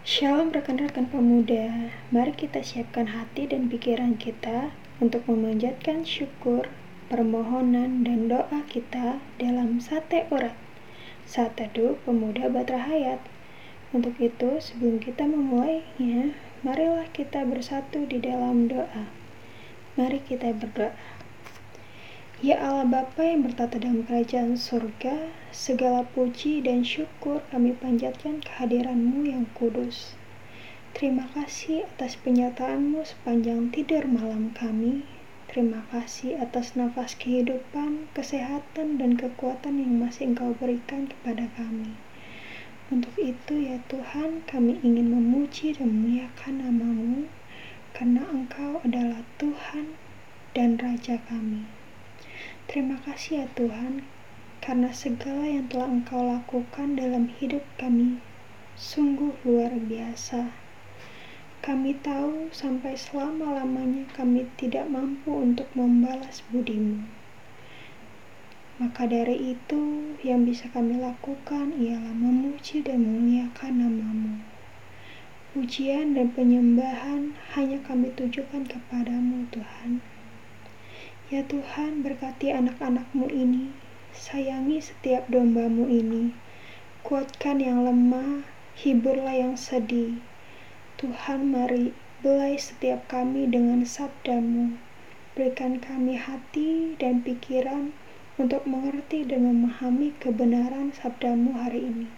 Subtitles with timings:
[0.00, 6.72] Shalom rekan-rekan pemuda, mari kita siapkan hati dan pikiran kita untuk memanjatkan syukur,
[7.12, 10.56] permohonan, dan doa kita dalam sate urat.
[11.28, 13.20] Saat teduh pemuda Batra Hayat.
[13.92, 16.32] Untuk itu, sebelum kita memulainya,
[16.64, 19.04] marilah kita bersatu di dalam doa.
[20.00, 20.96] Mari kita berdoa.
[22.40, 29.28] Ya Allah Bapa yang bertata dalam kerajaan surga, segala puji dan syukur kami panjatkan kehadiranmu
[29.28, 30.16] yang kudus.
[30.96, 35.04] Terima kasih atas penyataanmu sepanjang tidur malam kami.
[35.52, 41.92] Terima kasih atas nafas kehidupan, kesehatan, dan kekuatan yang masih engkau berikan kepada kami.
[42.88, 47.28] Untuk itu ya Tuhan, kami ingin memuji dan memuliakan namamu,
[47.92, 49.92] karena engkau adalah Tuhan
[50.56, 51.79] dan Raja kami.
[52.70, 54.06] Terima kasih ya Tuhan,
[54.62, 58.22] karena segala yang telah Engkau lakukan dalam hidup kami
[58.78, 60.54] sungguh luar biasa.
[61.66, 67.10] Kami tahu sampai selama-lamanya kami tidak mampu untuk membalas budimu.
[68.78, 74.46] Maka dari itu, yang bisa kami lakukan ialah memuji dan memuliakan namamu.
[75.58, 80.19] Pujian dan penyembahan hanya kami tujukan kepadamu, Tuhan.
[81.30, 83.70] Ya Tuhan, berkati anak-anakmu ini,
[84.10, 86.34] sayangi setiap dombamu ini,
[87.06, 88.42] kuatkan yang lemah,
[88.74, 90.18] hiburlah yang sedih.
[90.98, 94.74] Tuhan, mari belai setiap kami dengan sabdamu,
[95.38, 97.94] berikan kami hati dan pikiran
[98.34, 102.10] untuk mengerti dan memahami kebenaran sabdamu hari ini.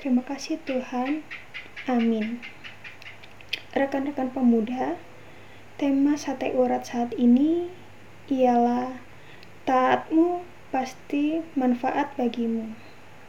[0.00, 1.20] Terima kasih Tuhan.
[1.84, 2.40] Amin.
[3.76, 4.96] Rekan-rekan pemuda,
[5.76, 7.68] tema sate urat saat ini
[8.28, 9.00] ialah
[9.64, 12.76] taatmu pasti manfaat bagimu.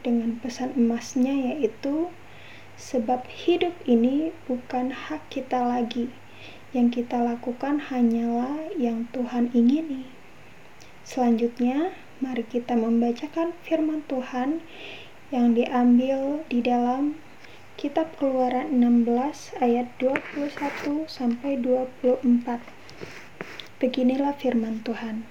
[0.00, 2.12] Dengan pesan emasnya yaitu
[2.76, 6.12] sebab hidup ini bukan hak kita lagi.
[6.76, 10.08] Yang kita lakukan hanyalah yang Tuhan ingini.
[11.02, 14.60] Selanjutnya mari kita membacakan firman Tuhan
[15.32, 17.16] yang diambil di dalam
[17.80, 22.79] kitab keluaran 16 ayat 21 sampai 24
[23.80, 25.24] Beginilah firman Tuhan.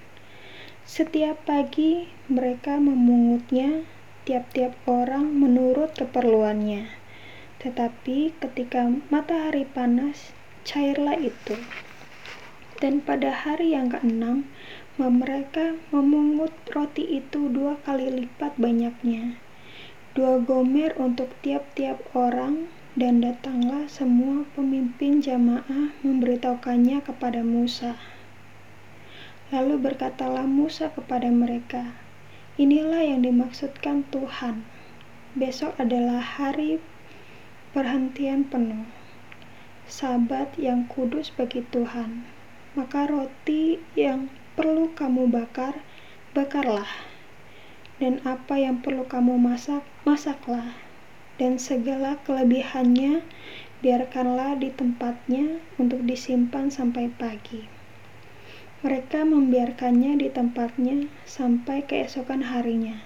[0.82, 3.86] Setiap pagi mereka memungutnya
[4.26, 6.90] tiap-tiap orang menurut keperluannya.
[7.62, 10.34] Tetapi ketika matahari panas,
[10.66, 11.54] cairlah itu.
[12.82, 14.50] Dan pada hari yang keenam,
[14.98, 19.38] mereka memungut roti itu dua kali lipat banyaknya.
[20.18, 22.66] Dua gomer untuk tiap-tiap orang
[22.98, 27.94] dan datanglah semua pemimpin jamaah memberitahukannya kepada Musa.
[29.50, 31.90] Lalu berkatalah Musa kepada mereka,
[32.60, 34.62] Inilah yang dimaksudkan Tuhan.
[35.32, 36.76] Besok adalah hari
[37.72, 38.84] perhentian penuh,
[39.88, 42.28] sabat yang kudus bagi Tuhan.
[42.76, 44.28] Maka roti yang
[44.60, 45.82] perlu kamu bakar,
[46.36, 46.92] bakarlah.
[47.96, 50.76] Dan apa yang perlu kamu masak, masaklah.
[51.40, 53.24] Dan segala kelebihannya
[53.80, 57.79] biarkanlah di tempatnya untuk disimpan sampai pagi.
[58.80, 62.96] Mereka membiarkannya di tempatnya sampai keesokan harinya,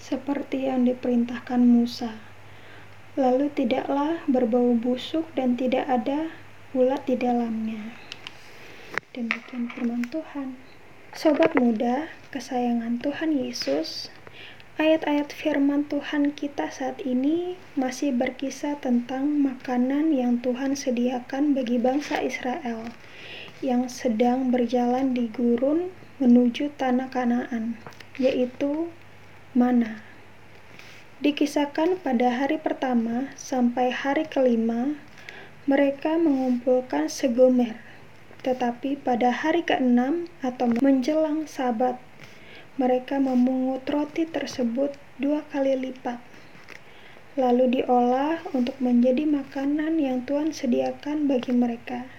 [0.00, 2.16] seperti yang diperintahkan Musa.
[3.12, 6.32] Lalu tidaklah berbau busuk dan tidak ada
[6.72, 7.92] ulat di dalamnya.
[9.12, 10.56] Demikian firman Tuhan.
[11.12, 14.08] Sobat muda, kesayangan Tuhan Yesus,
[14.80, 22.24] ayat-ayat firman Tuhan kita saat ini masih berkisah tentang makanan yang Tuhan sediakan bagi bangsa
[22.24, 22.88] Israel
[23.58, 25.90] yang sedang berjalan di gurun
[26.22, 27.74] menuju tanah Kanaan,
[28.14, 28.86] yaitu
[29.50, 29.98] mana.
[31.18, 34.94] Dikisahkan pada hari pertama sampai hari kelima,
[35.66, 37.82] mereka mengumpulkan segomer.
[38.46, 41.98] Tetapi pada hari keenam atau menjelang sabat,
[42.78, 46.22] mereka memungut roti tersebut dua kali lipat.
[47.34, 52.17] Lalu diolah untuk menjadi makanan yang Tuhan sediakan bagi mereka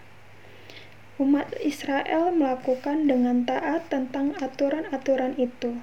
[1.20, 5.76] umat Israel melakukan dengan taat tentang aturan-aturan itu.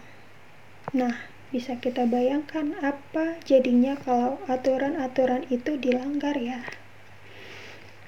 [0.96, 6.64] Nah, bisa kita bayangkan apa jadinya kalau aturan-aturan itu dilanggar ya.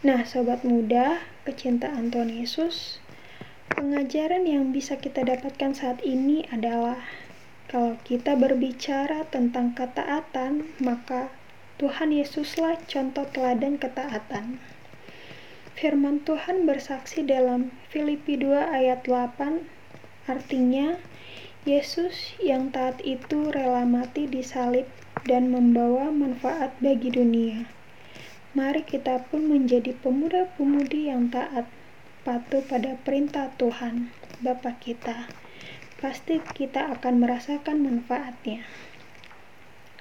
[0.01, 3.05] Nah, sobat muda, kecintaan Tuhan Yesus,
[3.77, 7.05] pengajaran yang bisa kita dapatkan saat ini adalah
[7.69, 11.29] kalau kita berbicara tentang ketaatan, maka
[11.77, 14.78] Tuhan Yesuslah contoh teladan ketaatan.
[15.79, 19.63] Firman Tuhan bersaksi dalam Filipi 2 ayat 8,
[20.27, 20.99] artinya
[21.63, 24.91] Yesus yang taat itu rela mati di salib
[25.23, 27.71] dan membawa manfaat bagi dunia.
[28.59, 31.71] Mari kita pun menjadi pemuda-pemudi yang taat,
[32.27, 34.11] patuh pada perintah Tuhan,
[34.43, 35.31] Bapa kita.
[36.03, 38.67] Pasti kita akan merasakan manfaatnya.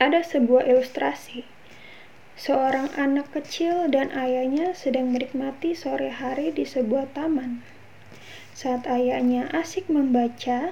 [0.02, 1.57] Ada sebuah ilustrasi.
[2.38, 7.66] Seorang anak kecil dan ayahnya sedang menikmati sore hari di sebuah taman.
[8.54, 10.70] Saat ayahnya asik membaca,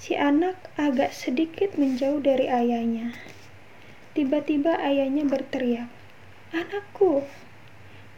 [0.00, 3.12] si anak agak sedikit menjauh dari ayahnya.
[4.16, 5.92] Tiba-tiba ayahnya berteriak,
[6.56, 7.20] Anakku,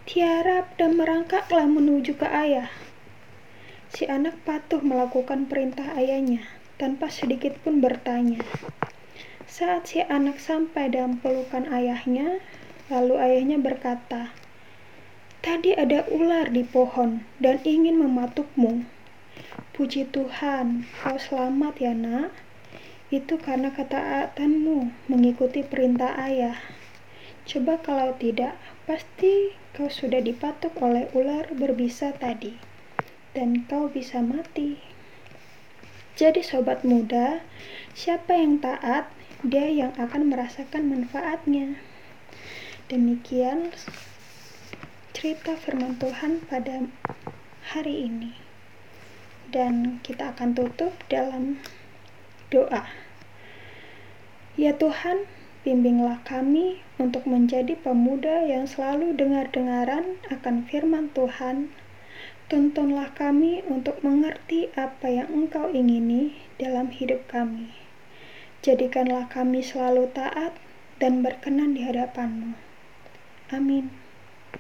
[0.06, 2.70] tiarap dan merangkaklah menuju ke ayah.
[3.90, 6.46] Si anak patuh melakukan perintah ayahnya
[6.78, 8.38] tanpa sedikit pun bertanya.
[9.50, 12.38] Saat si anak sampai dalam pelukan ayahnya,
[12.90, 14.34] lalu ayahnya berkata,
[15.40, 18.84] Tadi ada ular di pohon dan ingin mematukmu.
[19.72, 22.28] Puji Tuhan, kau selamat ya nak.
[23.08, 26.60] Itu karena ketaatanmu mengikuti perintah ayah.
[27.48, 32.60] Coba kalau tidak, pasti kau sudah dipatuk oleh ular berbisa tadi,
[33.32, 34.76] dan kau bisa mati.
[36.20, 37.40] Jadi sobat muda,
[37.96, 39.08] siapa yang taat,
[39.40, 41.81] dia yang akan merasakan manfaatnya.
[42.90, 43.70] Demikian
[45.14, 46.90] cerita firman Tuhan pada
[47.70, 48.34] hari ini.
[49.54, 51.62] Dan kita akan tutup dalam
[52.50, 52.90] doa.
[54.58, 55.22] Ya Tuhan,
[55.60, 61.70] Bimbinglah kami untuk menjadi pemuda yang selalu dengar-dengaran akan firman Tuhan.
[62.50, 67.70] Tuntunlah kami untuk mengerti apa yang Engkau ingini dalam hidup kami.
[68.64, 70.56] Jadikanlah kami selalu taat
[70.96, 72.69] dan berkenan di hadapan-Mu.
[73.52, 73.91] Amin.